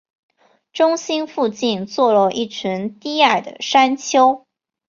[0.73, 4.47] 中心附近坐落了一群低矮的山丘。